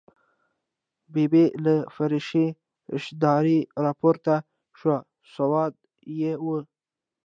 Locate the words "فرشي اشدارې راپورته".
1.95-4.33